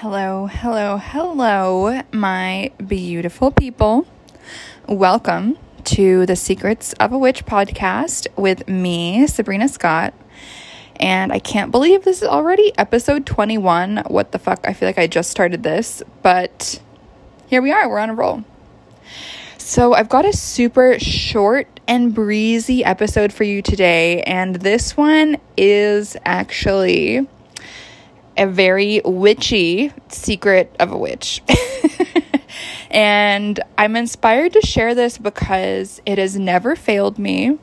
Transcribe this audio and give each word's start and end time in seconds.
Hello, 0.00 0.46
hello, 0.46 0.98
hello, 0.98 2.02
my 2.12 2.70
beautiful 2.86 3.50
people. 3.50 4.06
Welcome 4.86 5.56
to 5.84 6.26
the 6.26 6.36
Secrets 6.36 6.92
of 7.00 7.14
a 7.14 7.18
Witch 7.18 7.46
podcast 7.46 8.26
with 8.36 8.68
me, 8.68 9.26
Sabrina 9.26 9.68
Scott. 9.68 10.12
And 10.96 11.32
I 11.32 11.38
can't 11.38 11.70
believe 11.70 12.04
this 12.04 12.20
is 12.20 12.28
already 12.28 12.76
episode 12.76 13.24
21. 13.24 14.02
What 14.08 14.32
the 14.32 14.38
fuck? 14.38 14.66
I 14.68 14.74
feel 14.74 14.86
like 14.86 14.98
I 14.98 15.06
just 15.06 15.30
started 15.30 15.62
this, 15.62 16.02
but 16.22 16.78
here 17.46 17.62
we 17.62 17.72
are. 17.72 17.88
We're 17.88 17.98
on 17.98 18.10
a 18.10 18.14
roll. 18.14 18.44
So, 19.56 19.94
I've 19.94 20.10
got 20.10 20.26
a 20.26 20.34
super 20.34 20.98
short 20.98 21.80
and 21.88 22.14
breezy 22.14 22.84
episode 22.84 23.32
for 23.32 23.44
you 23.44 23.62
today, 23.62 24.22
and 24.24 24.56
this 24.56 24.94
one 24.94 25.38
is 25.56 26.18
actually 26.26 27.26
a 28.36 28.46
very 28.46 29.00
witchy 29.04 29.92
secret 30.08 30.74
of 30.78 30.92
a 30.92 30.98
witch. 30.98 31.42
and 32.90 33.60
I'm 33.78 33.96
inspired 33.96 34.52
to 34.54 34.60
share 34.60 34.94
this 34.94 35.18
because 35.18 36.00
it 36.06 36.18
has 36.18 36.36
never 36.36 36.76
failed 36.76 37.18
me. 37.18 37.58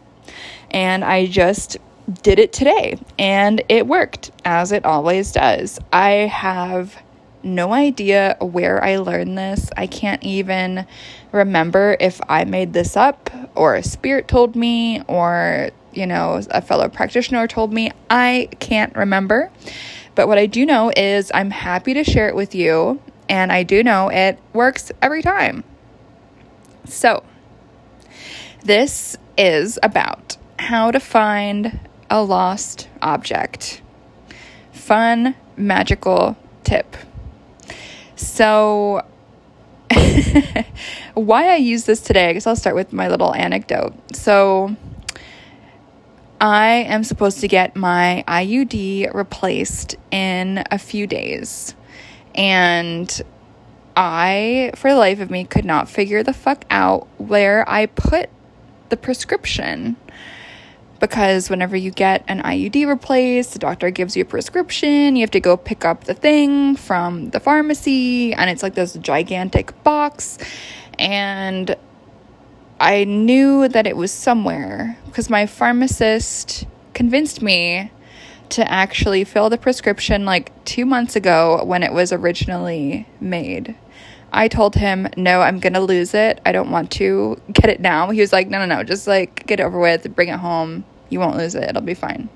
And 0.72 1.04
I 1.04 1.28
just 1.28 1.78
did 2.22 2.40
it 2.40 2.52
today 2.52 3.00
and 3.18 3.64
it 3.70 3.88
worked 3.88 4.32
as 4.44 4.72
it 4.72 4.86
always 4.86 5.32
does. 5.32 5.80
I 5.92 6.12
have 6.12 6.98
no 7.44 7.74
idea 7.74 8.38
where 8.40 8.84
I 8.84 8.98
learned 8.98 9.38
this. 9.38 9.70
I 9.76 9.88
can't 9.88 10.24
even 10.24 10.86
remember 11.32 11.98
if 12.00 12.22
I 12.30 12.46
made 12.46 12.74
this 12.74 12.96
up 12.96 13.30
or 13.56 13.76
a 13.76 13.84
spirit 13.84 14.28
told 14.28 14.56
me 14.56 15.02
or, 15.08 15.72
you 15.94 16.08
know, 16.08 16.42
a 16.52 16.62
fellow 16.62 16.90
practitioner 16.90 17.48
told 17.48 17.74
me. 17.74 17.92
I 18.10 18.50
can't 18.60 18.96
remember. 18.96 19.52
But 20.16 20.28
what 20.28 20.38
I 20.38 20.46
do 20.46 20.66
know 20.66 20.92
is 20.96 21.32
I'm 21.34 21.50
happy 21.50 21.94
to 21.96 22.04
share 22.04 22.30
it 22.30 22.36
with 22.36 22.54
you, 22.54 23.02
and 23.28 23.52
I 23.52 23.64
do 23.64 23.84
know 23.84 24.10
it 24.10 24.40
works 24.54 24.92
every 25.02 25.22
time. 25.22 25.64
So, 26.86 27.24
this 28.64 29.18
is 29.38 29.80
about 29.82 30.38
how 30.60 30.92
to 30.92 31.00
find 31.00 31.80
a 32.10 32.22
lost 32.22 32.90
object. 33.02 33.82
Fun, 34.72 35.36
magical 35.58 36.38
tip. 36.64 36.96
So, 38.16 39.04
why 41.14 41.50
I 41.50 41.56
use 41.56 41.86
this 41.86 42.02
today, 42.02 42.30
I 42.30 42.34
guess 42.34 42.46
I'll 42.46 42.56
start 42.56 42.76
with 42.76 42.94
my 42.94 43.08
little 43.08 43.34
anecdote. 43.34 43.94
So, 44.16 44.76
I 46.44 46.84
am 46.90 47.06
supposed 47.06 47.40
to 47.40 47.48
get 47.48 47.74
my 47.74 48.26
IUD 48.28 49.14
replaced 49.14 49.96
in 50.12 50.62
a 50.70 50.78
few 50.78 51.08
days. 51.08 51.74
And 52.36 53.22
I, 53.96 54.72
for 54.76 54.92
the 54.92 54.98
life 54.98 55.22
of 55.22 55.32
me, 55.32 55.46
could 55.46 55.64
not 55.64 55.88
figure 55.88 56.22
the 56.22 56.34
fuck 56.34 56.66
out 56.70 57.08
where 57.18 57.64
I 57.70 57.86
put 57.86 58.30
the 58.90 58.98
prescription. 58.98 59.96
Because 61.00 61.50
whenever 61.50 61.78
you 61.78 61.92
get 61.92 62.26
an 62.28 62.42
IUD 62.42 62.88
replaced, 62.88 63.54
the 63.54 63.60
doctor 63.60 63.90
gives 63.90 64.18
you 64.18 64.24
a 64.24 64.26
prescription. 64.26 65.16
You 65.16 65.22
have 65.22 65.32
to 65.32 65.40
go 65.40 65.56
pick 65.56 65.86
up 65.86 66.04
the 66.04 66.14
thing 66.14 66.76
from 66.76 67.30
the 67.30 67.40
pharmacy, 67.40 68.34
and 68.34 68.50
it's 68.50 68.64
like 68.64 68.76
this 68.76 68.96
gigantic 68.96 69.82
box. 69.86 70.40
And 71.00 71.78
I 72.80 73.04
knew 73.04 73.68
that 73.68 73.88
it 73.88 73.96
was 73.96 74.12
somewhere 74.12 74.98
because 75.06 75.30
my 75.30 75.46
pharmacist 75.46 76.66
convinced 76.94 77.42
me 77.42 77.92
to 78.50 78.70
actually 78.72 79.24
fill 79.24 79.50
the 79.50 79.58
prescription 79.58 80.26
like 80.26 80.52
two 80.66 80.86
months 80.86 81.16
ago 81.16 81.64
when 81.64 81.82
it 81.84 81.94
was 81.94 82.12
originally 82.12 83.08
made. 83.20 83.76
I 84.32 84.48
told 84.48 84.76
him, 84.76 85.08
no, 85.16 85.42
I'm 85.42 85.60
to 85.74 85.80
lose 85.80 86.14
it. 86.14 86.42
I 86.46 86.52
don't 86.52 86.72
want 86.72 86.92
to 86.94 87.40
get 87.52 87.70
it 87.70 87.80
now. 87.80 88.10
He 88.10 88.20
was 88.20 88.34
like, 88.34 88.50
no, 88.50 88.60
no, 88.60 88.66
no, 88.66 88.84
just 88.84 89.08
like 89.08 89.46
get 89.46 89.60
it 89.60 89.64
over 89.64 89.80
with, 89.80 90.14
bring 90.16 90.30
it 90.30 90.40
home. 90.40 90.84
You 91.10 91.20
won't 91.20 91.38
lose 91.38 91.56
it. 91.56 91.64
It'll 91.64 91.82
be 91.84 91.94
fine. 91.94 92.30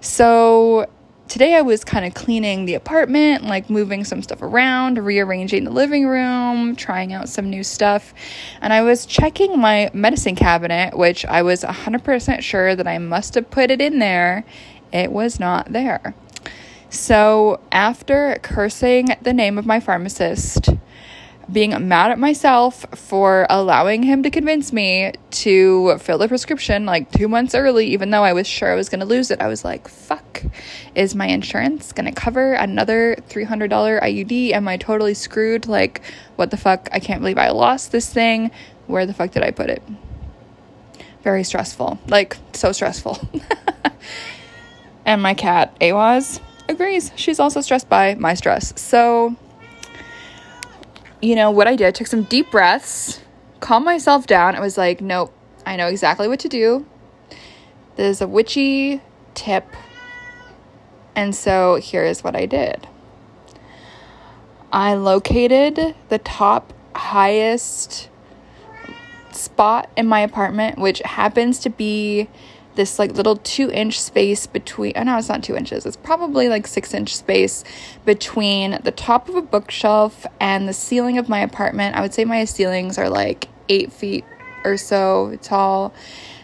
So 0.00 0.88
today 1.28 1.54
I 1.54 1.60
was 1.60 1.84
kind 1.84 2.04
of 2.04 2.14
cleaning 2.14 2.64
the 2.64 2.74
apartment, 2.74 3.44
like 3.44 3.68
moving 3.68 4.04
some 4.04 4.22
stuff 4.22 4.42
around, 4.42 4.98
rearranging 4.98 5.64
the 5.64 5.70
living 5.70 6.06
room, 6.06 6.74
trying 6.74 7.12
out 7.12 7.28
some 7.28 7.50
new 7.50 7.62
stuff. 7.62 8.14
And 8.60 8.72
I 8.72 8.82
was 8.82 9.06
checking 9.06 9.58
my 9.58 9.90
medicine 9.92 10.34
cabinet, 10.34 10.96
which 10.96 11.24
I 11.26 11.42
was 11.42 11.62
100% 11.62 12.40
sure 12.42 12.74
that 12.74 12.86
I 12.86 12.98
must 12.98 13.34
have 13.34 13.50
put 13.50 13.70
it 13.70 13.80
in 13.80 13.98
there. 13.98 14.44
It 14.92 15.12
was 15.12 15.38
not 15.38 15.72
there. 15.72 16.14
So, 16.90 17.60
after 17.70 18.38
cursing 18.42 19.08
the 19.20 19.34
name 19.34 19.58
of 19.58 19.66
my 19.66 19.78
pharmacist, 19.78 20.70
being 21.50 21.88
mad 21.88 22.10
at 22.10 22.18
myself 22.18 22.84
for 22.94 23.46
allowing 23.48 24.02
him 24.02 24.22
to 24.22 24.30
convince 24.30 24.72
me 24.72 25.12
to 25.30 25.96
fill 25.98 26.18
the 26.18 26.28
prescription 26.28 26.84
like 26.84 27.10
two 27.10 27.26
months 27.26 27.54
early, 27.54 27.86
even 27.88 28.10
though 28.10 28.22
I 28.22 28.34
was 28.34 28.46
sure 28.46 28.70
I 28.70 28.74
was 28.74 28.88
going 28.88 29.00
to 29.00 29.06
lose 29.06 29.30
it. 29.30 29.40
I 29.40 29.48
was 29.48 29.64
like, 29.64 29.88
fuck, 29.88 30.42
is 30.94 31.14
my 31.14 31.26
insurance 31.26 31.92
going 31.92 32.06
to 32.06 32.12
cover 32.12 32.52
another 32.52 33.16
$300 33.28 33.70
IUD? 33.70 34.52
Am 34.52 34.68
I 34.68 34.76
totally 34.76 35.14
screwed? 35.14 35.66
Like, 35.66 36.02
what 36.36 36.50
the 36.50 36.58
fuck? 36.58 36.88
I 36.92 37.00
can't 37.00 37.20
believe 37.20 37.38
I 37.38 37.48
lost 37.50 37.92
this 37.92 38.12
thing. 38.12 38.50
Where 38.86 39.06
the 39.06 39.14
fuck 39.14 39.30
did 39.30 39.42
I 39.42 39.50
put 39.50 39.70
it? 39.70 39.82
Very 41.22 41.44
stressful. 41.44 41.98
Like, 42.06 42.36
so 42.52 42.72
stressful. 42.72 43.18
and 45.06 45.22
my 45.22 45.32
cat, 45.34 45.78
Awaz, 45.80 46.40
agrees. 46.68 47.10
She's 47.16 47.40
also 47.40 47.62
stressed 47.62 47.88
by 47.88 48.14
my 48.14 48.34
stress. 48.34 48.78
So, 48.80 49.36
you 51.20 51.34
know, 51.34 51.50
what 51.50 51.66
I 51.66 51.76
did, 51.76 51.86
I 51.86 51.90
took 51.90 52.06
some 52.06 52.22
deep 52.24 52.50
breaths, 52.50 53.20
calmed 53.60 53.84
myself 53.84 54.26
down. 54.26 54.54
I 54.54 54.60
was 54.60 54.78
like, 54.78 55.00
nope, 55.00 55.32
I 55.66 55.76
know 55.76 55.88
exactly 55.88 56.28
what 56.28 56.40
to 56.40 56.48
do. 56.48 56.86
There's 57.96 58.20
a 58.20 58.28
witchy 58.28 59.00
tip. 59.34 59.66
And 61.14 61.34
so 61.34 61.76
here 61.76 62.04
is 62.04 62.22
what 62.22 62.36
I 62.36 62.46
did 62.46 62.86
I 64.72 64.94
located 64.94 65.94
the 66.10 66.18
top 66.18 66.72
highest 66.94 68.08
spot 69.32 69.88
in 69.96 70.06
my 70.06 70.20
apartment, 70.20 70.78
which 70.78 71.00
happens 71.04 71.58
to 71.60 71.70
be 71.70 72.28
this 72.78 72.96
like 72.96 73.12
little 73.12 73.36
two 73.38 73.68
inch 73.72 74.00
space 74.00 74.46
between 74.46 74.92
oh 74.94 75.02
no 75.02 75.18
it's 75.18 75.28
not 75.28 75.42
two 75.42 75.56
inches 75.56 75.84
it's 75.84 75.96
probably 75.96 76.48
like 76.48 76.64
six 76.64 76.94
inch 76.94 77.16
space 77.16 77.64
between 78.04 78.78
the 78.84 78.92
top 78.92 79.28
of 79.28 79.34
a 79.34 79.42
bookshelf 79.42 80.24
and 80.38 80.68
the 80.68 80.72
ceiling 80.72 81.18
of 81.18 81.28
my 81.28 81.40
apartment. 81.40 81.96
I 81.96 82.00
would 82.00 82.14
say 82.14 82.24
my 82.24 82.44
ceilings 82.44 82.96
are 82.96 83.10
like 83.10 83.48
eight 83.68 83.92
feet 83.92 84.24
or 84.64 84.76
so 84.76 85.36
tall. 85.42 85.92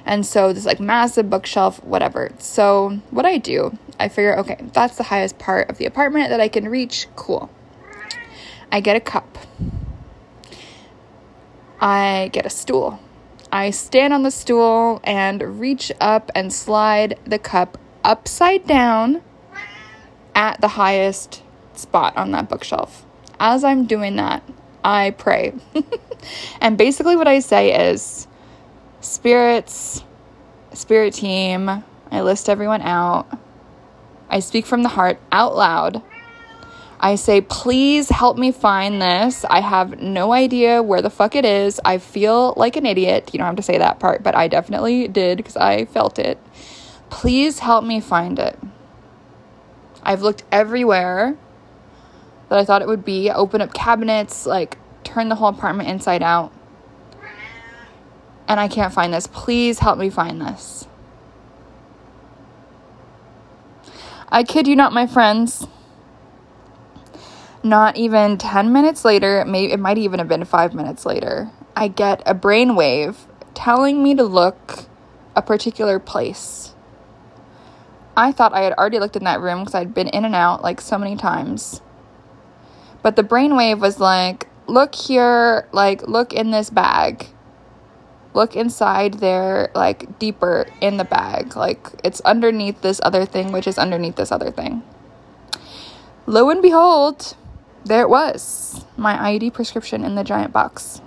And 0.04 0.26
so 0.26 0.52
this 0.52 0.66
like 0.66 0.80
massive 0.80 1.30
bookshelf 1.30 1.82
whatever. 1.84 2.32
So 2.38 2.98
what 3.10 3.24
i 3.24 3.38
do 3.38 3.78
i 4.00 4.08
figure 4.08 4.36
okay 4.40 4.58
that's 4.72 4.96
the 4.96 5.04
highest 5.04 5.38
part 5.38 5.70
of 5.70 5.78
the 5.78 5.86
apartment 5.86 6.30
that 6.30 6.40
i 6.40 6.48
can 6.48 6.68
reach. 6.68 7.06
Cool. 7.14 7.48
I 8.72 8.80
get 8.80 8.96
a 8.96 9.00
cup. 9.00 9.38
I 11.80 12.28
get 12.32 12.44
a 12.44 12.50
stool 12.50 12.98
I 13.54 13.70
stand 13.70 14.12
on 14.12 14.24
the 14.24 14.32
stool 14.32 15.00
and 15.04 15.60
reach 15.60 15.92
up 16.00 16.28
and 16.34 16.52
slide 16.52 17.20
the 17.24 17.38
cup 17.38 17.78
upside 18.02 18.66
down 18.66 19.22
at 20.34 20.60
the 20.60 20.66
highest 20.66 21.40
spot 21.72 22.16
on 22.16 22.32
that 22.32 22.48
bookshelf. 22.48 23.06
As 23.38 23.62
I'm 23.62 23.86
doing 23.86 24.16
that, 24.16 24.42
I 24.82 25.12
pray. 25.12 25.54
and 26.60 26.76
basically, 26.76 27.14
what 27.14 27.28
I 27.28 27.38
say 27.38 27.90
is 27.92 28.26
spirits, 29.00 30.02
spirit 30.72 31.14
team, 31.14 31.84
I 32.10 32.22
list 32.22 32.48
everyone 32.48 32.82
out. 32.82 33.38
I 34.28 34.40
speak 34.40 34.66
from 34.66 34.82
the 34.82 34.88
heart 34.88 35.20
out 35.30 35.54
loud 35.54 36.02
I 37.00 37.16
say, 37.16 37.40
please 37.40 38.08
help 38.08 38.38
me 38.38 38.52
find 38.52 39.02
this. 39.02 39.44
I 39.44 39.60
have 39.60 40.00
no 40.00 40.32
idea 40.32 40.82
where 40.82 41.02
the 41.02 41.10
fuck 41.10 41.34
it 41.34 41.44
is. 41.44 41.80
I 41.84 41.98
feel 41.98 42.54
like 42.56 42.76
an 42.76 42.86
idiot. 42.86 43.30
You 43.32 43.38
don't 43.38 43.46
have 43.46 43.56
to 43.56 43.62
say 43.62 43.78
that 43.78 43.98
part, 43.98 44.22
but 44.22 44.34
I 44.34 44.48
definitely 44.48 45.08
did 45.08 45.36
because 45.36 45.56
I 45.56 45.84
felt 45.86 46.18
it. 46.18 46.38
Please 47.10 47.58
help 47.58 47.84
me 47.84 48.00
find 48.00 48.38
it. 48.38 48.58
I've 50.02 50.22
looked 50.22 50.44
everywhere 50.52 51.36
that 52.48 52.58
I 52.58 52.64
thought 52.64 52.82
it 52.82 52.88
would 52.88 53.04
be. 53.04 53.30
Open 53.30 53.60
up 53.60 53.74
cabinets, 53.74 54.46
like 54.46 54.78
turn 55.02 55.28
the 55.28 55.34
whole 55.34 55.48
apartment 55.48 55.88
inside 55.88 56.22
out. 56.22 56.52
And 58.46 58.60
I 58.60 58.68
can't 58.68 58.92
find 58.92 59.12
this. 59.12 59.26
Please 59.26 59.78
help 59.78 59.98
me 59.98 60.10
find 60.10 60.40
this. 60.40 60.86
I 64.28 64.42
kid 64.42 64.66
you 64.66 64.76
not, 64.76 64.92
my 64.92 65.06
friends 65.06 65.66
not 67.64 67.96
even 67.96 68.36
10 68.38 68.72
minutes 68.72 69.04
later, 69.04 69.44
maybe 69.46 69.72
it 69.72 69.80
might 69.80 69.98
even 69.98 70.18
have 70.18 70.28
been 70.28 70.44
5 70.44 70.74
minutes 70.74 71.06
later, 71.06 71.50
I 71.74 71.88
get 71.88 72.22
a 72.26 72.34
brainwave 72.34 73.16
telling 73.54 74.02
me 74.02 74.14
to 74.14 74.22
look 74.22 74.84
a 75.34 75.42
particular 75.42 75.98
place. 75.98 76.74
I 78.16 78.30
thought 78.30 78.52
I 78.52 78.60
had 78.60 78.74
already 78.74 78.98
looked 78.98 79.16
in 79.16 79.24
that 79.24 79.40
room 79.40 79.60
because 79.60 79.74
I'd 79.74 79.94
been 79.94 80.08
in 80.08 80.24
and 80.24 80.34
out 80.34 80.62
like 80.62 80.80
so 80.80 80.98
many 80.98 81.16
times. 81.16 81.80
But 83.02 83.16
the 83.16 83.24
brainwave 83.24 83.80
was 83.80 83.98
like, 83.98 84.48
look 84.66 84.94
here, 84.94 85.68
like, 85.72 86.06
look 86.08 86.32
in 86.32 86.52
this 86.52 86.70
bag. 86.70 87.26
Look 88.32 88.56
inside 88.56 89.14
there, 89.14 89.70
like, 89.74 90.18
deeper 90.18 90.66
in 90.80 90.96
the 90.96 91.04
bag. 91.04 91.54
Like, 91.54 91.86
it's 92.02 92.20
underneath 92.22 92.80
this 92.80 93.00
other 93.02 93.26
thing, 93.26 93.52
which 93.52 93.66
is 93.66 93.78
underneath 93.78 94.16
this 94.16 94.32
other 94.32 94.50
thing. 94.50 94.82
Lo 96.26 96.48
and 96.48 96.62
behold, 96.62 97.36
there 97.84 98.02
it 98.02 98.08
was 98.08 98.84
my 98.96 99.14
IUD 99.32 99.52
prescription 99.52 100.04
in 100.04 100.14
the 100.14 100.24
giant 100.24 100.52
box. 100.52 101.00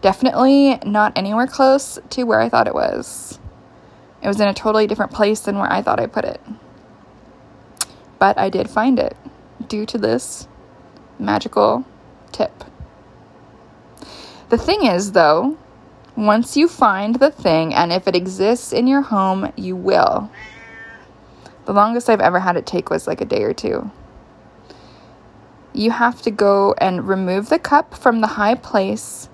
Definitely 0.00 0.78
not 0.84 1.12
anywhere 1.16 1.46
close 1.46 1.98
to 2.10 2.24
where 2.24 2.40
I 2.40 2.48
thought 2.48 2.66
it 2.66 2.74
was. 2.74 3.38
It 4.22 4.28
was 4.28 4.40
in 4.40 4.48
a 4.48 4.54
totally 4.54 4.86
different 4.86 5.12
place 5.12 5.40
than 5.40 5.58
where 5.58 5.70
I 5.72 5.82
thought 5.82 6.00
I 6.00 6.06
put 6.06 6.24
it. 6.24 6.40
But 8.18 8.38
I 8.38 8.48
did 8.48 8.68
find 8.68 8.98
it 8.98 9.16
due 9.68 9.86
to 9.86 9.98
this 9.98 10.48
magical 11.18 11.84
tip. 12.32 12.64
The 14.48 14.58
thing 14.58 14.84
is, 14.84 15.12
though, 15.12 15.56
once 16.16 16.56
you 16.56 16.68
find 16.68 17.16
the 17.16 17.30
thing, 17.30 17.74
and 17.74 17.92
if 17.92 18.08
it 18.08 18.16
exists 18.16 18.72
in 18.72 18.86
your 18.86 19.02
home, 19.02 19.52
you 19.56 19.76
will. 19.76 20.30
The 21.66 21.72
longest 21.72 22.08
I've 22.08 22.20
ever 22.20 22.40
had 22.40 22.56
it 22.56 22.64
take 22.64 22.90
was 22.90 23.06
like 23.06 23.20
a 23.20 23.24
day 23.24 23.42
or 23.42 23.52
two. 23.52 23.90
You 25.76 25.90
have 25.90 26.22
to 26.22 26.30
go 26.30 26.74
and 26.78 27.06
remove 27.06 27.50
the 27.50 27.58
cup 27.58 27.94
from 27.94 28.22
the 28.22 28.26
high 28.26 28.54
place, 28.54 29.28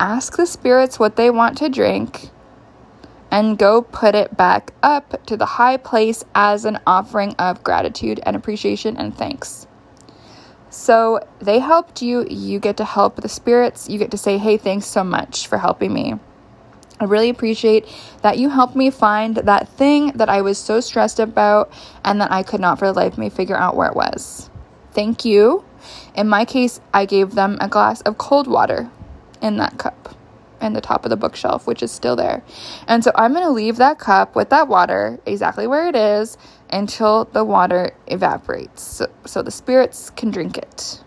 ask 0.00 0.36
the 0.36 0.44
spirits 0.44 0.98
what 0.98 1.14
they 1.14 1.30
want 1.30 1.58
to 1.58 1.68
drink, 1.68 2.30
and 3.30 3.56
go 3.56 3.80
put 3.80 4.16
it 4.16 4.36
back 4.36 4.72
up 4.82 5.24
to 5.26 5.36
the 5.36 5.46
high 5.46 5.76
place 5.76 6.24
as 6.34 6.64
an 6.64 6.80
offering 6.88 7.36
of 7.38 7.62
gratitude 7.62 8.18
and 8.24 8.34
appreciation 8.34 8.96
and 8.96 9.16
thanks. 9.16 9.68
So 10.70 11.20
they 11.38 11.60
helped 11.60 12.02
you, 12.02 12.26
you 12.28 12.58
get 12.58 12.76
to 12.78 12.84
help 12.84 13.14
the 13.14 13.28
spirits, 13.28 13.88
you 13.88 13.96
get 13.96 14.10
to 14.10 14.18
say, 14.18 14.38
hey, 14.38 14.56
thanks 14.56 14.86
so 14.86 15.04
much 15.04 15.46
for 15.46 15.56
helping 15.56 15.94
me. 15.94 16.14
I 16.98 17.04
really 17.04 17.30
appreciate 17.30 17.86
that 18.22 18.38
you 18.38 18.48
helped 18.48 18.74
me 18.74 18.90
find 18.90 19.36
that 19.36 19.68
thing 19.68 20.08
that 20.16 20.28
I 20.28 20.42
was 20.42 20.58
so 20.58 20.80
stressed 20.80 21.20
about 21.20 21.72
and 22.04 22.20
that 22.20 22.32
I 22.32 22.42
could 22.42 22.60
not 22.60 22.80
for 22.80 22.88
the 22.88 22.92
life 22.92 23.12
of 23.12 23.18
me 23.18 23.30
figure 23.30 23.56
out 23.56 23.76
where 23.76 23.88
it 23.88 23.94
was. 23.94 24.49
Thank 24.92 25.24
you. 25.24 25.64
In 26.14 26.28
my 26.28 26.44
case, 26.44 26.80
I 26.92 27.06
gave 27.06 27.34
them 27.34 27.58
a 27.60 27.68
glass 27.68 28.00
of 28.02 28.18
cold 28.18 28.46
water 28.46 28.90
in 29.40 29.56
that 29.58 29.78
cup 29.78 30.14
in 30.60 30.74
the 30.74 30.80
top 30.80 31.04
of 31.04 31.10
the 31.10 31.16
bookshelf, 31.16 31.66
which 31.66 31.82
is 31.82 31.90
still 31.90 32.16
there. 32.16 32.42
And 32.86 33.02
so 33.02 33.12
I'm 33.14 33.32
going 33.32 33.44
to 33.44 33.50
leave 33.50 33.76
that 33.76 33.98
cup 33.98 34.36
with 34.36 34.50
that 34.50 34.68
water 34.68 35.18
exactly 35.26 35.66
where 35.66 35.88
it 35.88 35.96
is 35.96 36.36
until 36.70 37.24
the 37.26 37.44
water 37.44 37.92
evaporates 38.06 38.82
so, 38.82 39.06
so 39.24 39.42
the 39.42 39.50
spirits 39.50 40.10
can 40.10 40.30
drink 40.30 40.58
it. 40.58 41.02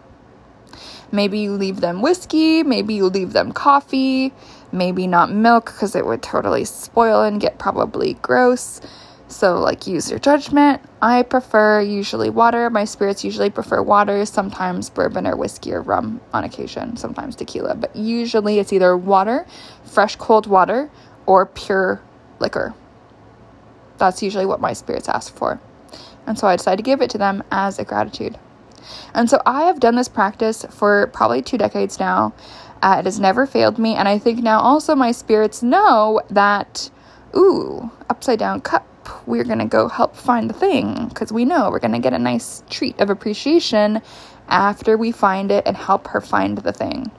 Maybe 1.12 1.40
you 1.40 1.54
leave 1.54 1.80
them 1.80 2.02
whiskey, 2.02 2.64
maybe 2.64 2.96
you 2.96 3.06
leave 3.06 3.34
them 3.34 3.52
coffee, 3.52 4.34
maybe 4.72 5.06
not 5.06 5.32
milk 5.32 5.66
because 5.66 5.96
it 5.96 6.08
would 6.08 6.24
totally 6.24 6.66
spoil 6.66 7.22
and 7.22 7.40
get 7.40 7.60
probably 7.60 8.16
gross. 8.16 8.82
So, 9.34 9.60
like, 9.60 9.88
use 9.88 10.12
your 10.12 10.20
judgment. 10.20 10.80
I 11.02 11.24
prefer 11.24 11.82
usually 11.82 12.30
water. 12.30 12.70
My 12.70 12.86
spirits 12.86 13.24
usually 13.24 13.50
prefer 13.50 13.82
water, 13.82 14.24
sometimes 14.28 14.92
bourbon 14.92 15.26
or 15.26 15.36
whiskey 15.36 15.74
or 15.74 15.82
rum 15.82 16.22
on 16.34 16.44
occasion, 16.44 16.98
sometimes 16.98 17.36
tequila. 17.36 17.74
But 17.74 17.96
usually 17.96 18.60
it's 18.60 18.72
either 18.72 18.96
water, 18.96 19.48
fresh 19.86 20.18
cold 20.18 20.46
water, 20.46 20.92
or 21.26 21.48
pure 21.48 22.00
liquor. 22.40 22.76
That's 23.98 24.22
usually 24.22 24.46
what 24.46 24.62
my 24.62 24.74
spirits 24.74 25.10
ask 25.10 25.36
for. 25.36 25.60
And 26.28 26.38
so 26.38 26.46
I 26.46 26.56
decided 26.56 26.78
to 26.78 26.84
give 26.84 27.02
it 27.02 27.10
to 27.10 27.18
them 27.18 27.44
as 27.52 27.80
a 27.80 27.84
gratitude. 27.84 28.38
And 29.16 29.28
so 29.28 29.42
I 29.48 29.64
have 29.64 29.80
done 29.80 29.96
this 29.96 30.10
practice 30.10 30.64
for 30.70 31.08
probably 31.08 31.42
two 31.42 31.58
decades 31.58 32.00
now. 32.00 32.36
Uh, 32.84 32.98
it 33.00 33.06
has 33.06 33.20
never 33.20 33.48
failed 33.48 33.80
me. 33.80 33.96
And 33.96 34.08
I 34.08 34.20
think 34.20 34.44
now 34.44 34.60
also 34.60 34.94
my 34.94 35.12
spirits 35.12 35.64
know 35.64 36.22
that, 36.30 36.92
ooh, 37.36 37.90
upside 38.12 38.38
down 38.38 38.62
cup 38.62 38.86
we're 39.26 39.44
going 39.44 39.60
to 39.60 39.66
go 39.66 39.88
help 39.88 40.16
find 40.16 40.50
the 40.50 40.54
thing 40.54 41.08
because 41.08 41.32
we 41.32 41.46
know 41.46 41.70
we're 41.70 41.80
going 41.80 41.94
to 41.94 42.00
get 42.00 42.14
a 42.14 42.20
nice 42.20 42.64
treat 42.70 43.00
of 43.00 43.10
appreciation 43.10 44.02
after 44.48 44.98
we 44.98 45.12
find 45.12 45.52
it 45.52 45.66
and 45.66 45.76
help 45.78 46.08
her 46.08 46.22
find 46.22 46.58
the 46.60 46.74
thing. 46.74 47.12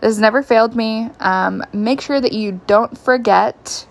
This 0.00 0.08
has 0.08 0.18
never 0.18 0.42
failed 0.42 0.74
me. 0.74 1.10
Um, 1.20 1.62
make 1.72 2.00
sure 2.00 2.20
that 2.20 2.32
you 2.32 2.60
don't 2.66 2.98
forget 2.98 3.86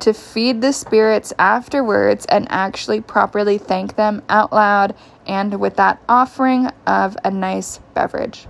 to 0.00 0.12
feed 0.12 0.60
the 0.60 0.72
spirits 0.72 1.32
afterwards 1.38 2.26
and 2.26 2.48
actually 2.50 3.00
properly 3.00 3.56
thank 3.56 3.94
them 3.94 4.20
out 4.28 4.52
loud 4.52 4.96
and 5.28 5.60
with 5.60 5.76
that 5.76 6.02
offering 6.08 6.66
of 6.86 7.16
a 7.24 7.30
nice 7.30 7.78
beverage. 7.94 8.48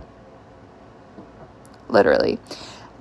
Literally. 1.89 2.39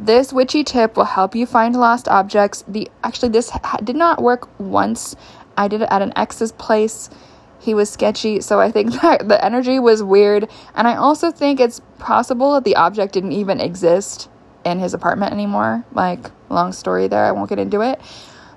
This 0.02 0.34
witchy 0.34 0.64
tip 0.64 0.98
will 0.98 1.06
help 1.06 1.36
you 1.36 1.46
find 1.46 1.76
lost 1.76 2.08
objects. 2.08 2.64
The 2.68 2.90
actually 3.04 3.30
this 3.30 3.52
ha- 3.52 3.78
did 3.84 3.96
not 3.96 4.20
work 4.20 4.50
once. 4.60 5.16
I 5.56 5.68
did 5.68 5.84
it 5.84 5.90
at 5.92 6.02
an 6.02 6.12
ex's 6.16 6.52
place. 6.54 7.12
He 7.60 7.76
was 7.76 7.92
sketchy, 7.92 8.42
so 8.42 8.60
I 8.60 8.72
think 8.72 8.94
that 9.02 9.28
the 9.28 9.46
energy 9.46 9.78
was 9.78 10.02
weird, 10.02 10.50
and 10.74 10.88
I 10.88 10.96
also 10.96 11.30
think 11.30 11.60
it's 11.60 11.82
possible 12.00 12.56
that 12.56 12.64
the 12.64 12.78
object 12.78 13.14
didn't 13.14 13.34
even 13.34 13.62
exist 13.62 14.28
in 14.66 14.80
his 14.80 14.96
apartment 14.96 15.34
anymore. 15.34 15.86
Like, 15.94 16.32
long 16.50 16.74
story 16.74 17.08
there, 17.08 17.26
I 17.26 17.32
won't 17.32 17.50
get 17.50 17.60
into 17.60 17.82
it. 17.82 18.02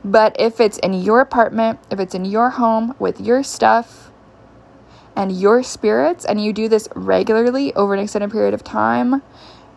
But 0.02 0.36
if 0.38 0.60
it's 0.60 0.78
in 0.78 0.94
your 0.94 1.20
apartment, 1.20 1.78
if 1.90 2.00
it's 2.00 2.14
in 2.14 2.24
your 2.24 2.50
home 2.50 2.94
with 2.98 3.20
your 3.20 3.42
stuff 3.42 4.10
and 5.14 5.30
your 5.30 5.62
spirits, 5.62 6.24
and 6.24 6.42
you 6.42 6.54
do 6.54 6.70
this 6.70 6.88
regularly 6.94 7.74
over 7.74 7.92
an 7.92 8.00
extended 8.00 8.30
period 8.30 8.54
of 8.54 8.64
time, 8.64 9.20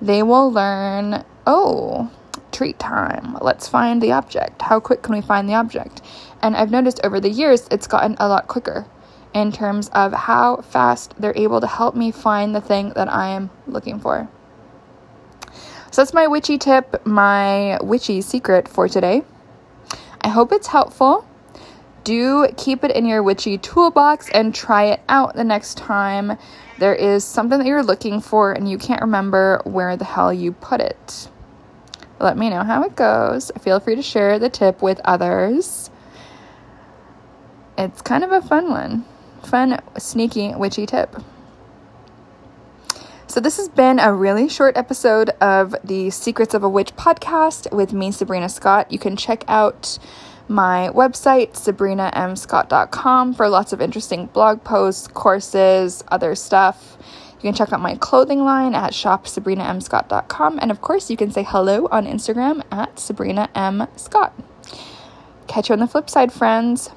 they 0.02 0.24
will 0.24 0.50
learn 0.50 1.25
oh, 1.47 2.11
treat 2.51 2.77
time. 2.77 3.38
Let's 3.41 3.67
find 3.67 4.01
the 4.01 4.11
object. 4.11 4.61
How 4.61 4.79
quick 4.79 5.01
can 5.01 5.15
we 5.15 5.21
find 5.21 5.49
the 5.49 5.55
object? 5.55 6.01
And 6.41 6.55
I've 6.55 6.69
noticed 6.69 6.99
over 7.03 7.19
the 7.19 7.29
years 7.29 7.67
it's 7.71 7.88
gotten 7.88 8.15
a 8.19 8.27
lot 8.27 8.47
quicker 8.47 8.85
in 9.33 9.51
terms 9.51 9.89
of 9.89 10.13
how 10.13 10.57
fast 10.57 11.13
they're 11.19 11.38
able 11.38 11.61
to 11.61 11.67
help 11.67 11.95
me 11.95 12.11
find 12.11 12.53
the 12.53 12.61
thing 12.61 12.91
that 12.95 13.11
I 13.11 13.29
am 13.29 13.49
looking 13.65 13.99
for. 13.99 14.27
So 15.91 16.01
that's 16.01 16.13
my 16.13 16.27
witchy 16.27 16.57
tip, 16.57 17.05
my 17.05 17.79
witchy 17.81 18.21
secret 18.21 18.67
for 18.67 18.88
today. 18.88 19.23
I 20.21 20.27
hope 20.27 20.51
it's 20.51 20.67
helpful. 20.67 21.27
Do 22.03 22.47
keep 22.57 22.83
it 22.83 22.91
in 22.91 23.05
your 23.05 23.23
witchy 23.23 23.57
toolbox 23.57 24.29
and 24.29 24.53
try 24.53 24.85
it 24.85 25.01
out 25.09 25.35
the 25.35 25.44
next 25.44 25.77
time 25.77 26.38
there 26.77 26.95
is 26.95 27.23
something 27.25 27.57
that 27.57 27.68
you're 27.68 27.83
looking 27.83 28.21
for 28.21 28.51
and 28.51 28.69
you 28.69 28.77
can't 28.77 29.01
remember 29.01 29.61
where 29.66 29.97
the 29.97 30.06
hell 30.06 30.31
you 30.31 30.51
put 30.51 30.80
it. 30.80 31.30
Let 32.19 32.38
me 32.38 32.50
know 32.50 32.64
how 32.64 32.83
it 32.83 32.95
goes. 32.95 33.52
Feel 33.62 33.80
free 33.80 33.95
to 33.95 34.02
share 34.02 34.40
the 34.40 34.50
tip 34.50 34.81
with 34.81 35.00
others. 35.06 35.90
It's 37.78 38.02
kind 38.02 38.24
of 38.24 38.31
a 38.31 38.42
fun 38.42 38.69
one. 38.69 39.06
Fun, 39.44 39.80
sneaky, 39.97 40.56
witchy 40.56 40.86
tip. 40.86 41.16
So, 43.28 43.40
this 43.40 43.57
has 43.57 43.69
been 43.69 44.00
a 44.00 44.14
really 44.14 44.50
short 44.50 44.78
episode 44.78 45.30
of 45.42 45.76
the 45.83 46.09
Secrets 46.09 46.54
of 46.54 46.64
a 46.64 46.69
Witch 46.69 46.95
podcast 46.95 47.71
with 47.71 47.94
me, 47.94 48.12
Sabrina 48.12 48.50
Scott. 48.50 48.92
You 48.92 48.97
can 48.97 49.16
check 49.16 49.44
out 49.47 50.00
my 50.47 50.90
website, 50.94 51.52
sabrinamscott.com, 51.52 53.33
for 53.33 53.50
lots 53.50 53.74
of 53.74 53.81
interesting 53.81 54.28
blog 54.28 54.64
posts, 54.64 55.07
courses, 55.09 56.04
other 56.07 56.36
stuff. 56.36 56.97
You 57.37 57.44
can 57.44 57.53
check 57.53 57.71
out 57.71 57.79
my 57.79 57.95
clothing 57.95 58.44
line 58.44 58.73
at 58.73 58.94
shopsabrinamscott.com. 58.94 60.59
And 60.59 60.71
of 60.71 60.81
course, 60.81 61.09
you 61.09 61.17
can 61.17 61.31
say 61.31 61.44
hello 61.44 61.87
on 61.91 62.06
Instagram 62.06 62.63
at 62.71 62.99
Sabrina 62.99 63.49
M. 63.53 63.87
Scott. 63.95 64.33
Catch 65.47 65.69
you 65.69 65.73
on 65.73 65.79
the 65.79 65.87
flip 65.87 66.09
side, 66.09 66.33
friends. 66.33 66.89